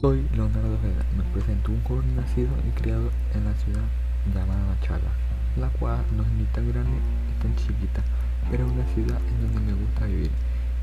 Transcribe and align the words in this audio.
Soy 0.00 0.24
Leonardo 0.32 0.74
Ojeda, 0.74 1.04
me 1.16 1.24
presento 1.34 1.72
un 1.72 1.82
joven 1.82 2.14
nacido 2.14 2.50
y 2.64 2.70
criado 2.80 3.10
en 3.34 3.44
la 3.44 3.52
ciudad 3.56 3.82
llamada 4.32 4.64
Machala, 4.66 5.10
la 5.58 5.68
cual 5.70 6.04
no 6.16 6.22
es 6.22 6.28
ni 6.38 6.44
tan 6.44 6.68
grande 6.70 6.92
ni 6.92 7.42
tan 7.42 7.56
chiquita, 7.56 8.04
pero 8.48 8.64
es 8.64 8.72
una 8.72 8.86
ciudad 8.94 9.18
en 9.26 9.42
donde 9.42 9.72
me 9.72 9.76
gusta 9.76 10.06
vivir. 10.06 10.30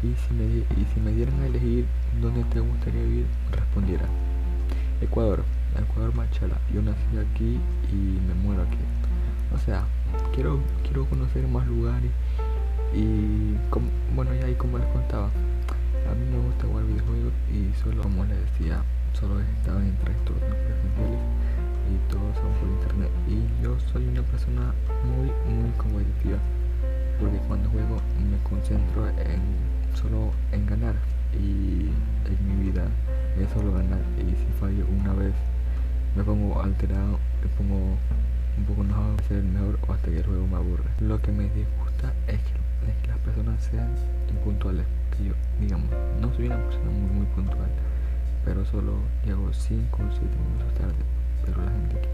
Y 0.03 0.13
si 0.19 0.33
me, 0.33 0.43
y 0.43 0.85
si 0.93 0.99
me 0.99 1.13
dieran 1.13 1.39
a 1.41 1.45
elegir 1.45 1.85
dónde 2.21 2.43
te 2.43 2.59
gustaría 2.59 3.03
vivir, 3.03 3.25
respondiera 3.53 4.05
Ecuador, 4.99 5.45
Ecuador 5.79 6.13
Machala. 6.13 6.59
Yo 6.73 6.81
nací 6.81 7.17
aquí 7.17 7.57
y 7.93 8.19
me 8.27 8.33
muero 8.33 8.63
aquí. 8.63 8.83
O 9.53 9.57
sea, 9.59 9.85
quiero, 10.33 10.59
quiero 10.83 11.05
conocer 11.05 11.47
más 11.47 11.65
lugares 11.67 12.11
y 12.93 13.55
bueno, 14.13 14.33
ya 14.33 14.45
ahí 14.45 14.55
como 14.55 14.77
les 14.77 14.87
contaba, 14.87 15.27
a 15.27 16.13
mí 16.15 16.25
me 16.31 16.37
gusta 16.37 16.54
persona 24.35 24.73
muy, 25.15 25.31
muy 25.47 25.71
competitiva 25.77 26.37
porque 27.21 27.37
cuando 27.47 27.69
juego 27.69 28.01
me 28.19 28.37
concentro 28.43 29.07
en 29.07 29.39
solo 29.95 30.31
en 30.51 30.65
ganar 30.65 30.95
y 31.31 31.87
en 32.27 32.37
mi 32.43 32.65
vida 32.65 32.83
es 33.39 33.49
solo 33.53 33.71
ganar 33.71 34.01
y 34.19 34.31
si 34.31 34.45
fallo 34.59 34.85
una 34.99 35.13
vez 35.13 35.33
me 36.17 36.23
pongo 36.23 36.61
alterado, 36.61 37.17
me 37.41 37.47
pongo 37.55 37.95
un 38.57 38.65
poco 38.67 38.81
enojado 38.83 39.15
ser 39.25 39.41
mejor 39.41 39.79
o 39.87 39.93
hasta 39.93 40.11
que 40.11 40.17
el 40.17 40.25
juego 40.25 40.47
me 40.47 40.57
aburre. 40.57 40.83
Lo 40.99 41.21
que 41.21 41.31
me 41.31 41.43
disgusta 41.43 42.11
es 42.27 42.39
que, 42.39 42.91
es 42.91 42.95
que 43.01 43.07
las 43.07 43.19
personas 43.19 43.63
sean 43.63 43.95
impuntuales 44.29 44.85
que 45.15 45.29
yo, 45.29 45.33
digamos, 45.61 45.89
no 46.19 46.33
soy 46.35 46.47
una 46.47 46.57
persona 46.57 46.91
muy, 46.91 47.11
muy 47.19 47.25
puntual, 47.27 47.69
pero 48.43 48.65
solo 48.65 48.99
llego 49.25 49.53
5 49.53 49.97
o 49.97 50.11
7 50.11 50.25
minutos 50.25 50.73
tarde. 50.73 51.03
Pero 51.45 51.63
la 51.63 51.71
gente 51.71 52.04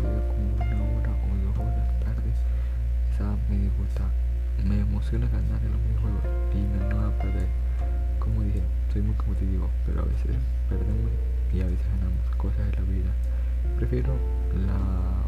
me 4.66 4.80
emociona 4.80 5.28
ganar 5.28 5.60
en 5.64 5.72
los 5.72 5.82
videojuegos 5.88 6.24
y 6.54 6.58
me 6.58 6.94
no 6.94 7.06
a 7.06 7.12
perder. 7.18 7.48
Como 8.20 8.44
dije, 8.44 8.62
soy 8.94 9.02
muy 9.02 9.16
competitivo, 9.16 9.70
pero 9.86 10.02
a 10.02 10.06
veces 10.06 10.38
perdemos 10.70 11.12
y 11.54 11.62
a 11.62 11.66
veces 11.66 11.86
ganamos 11.98 12.36
cosas 12.38 12.66
de 12.68 12.74
la 12.74 12.82
vida. 12.84 13.12
Prefiero 13.78 14.14
la, 14.66 15.21